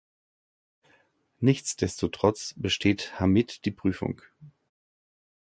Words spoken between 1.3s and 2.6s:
Nichtsdestotrotz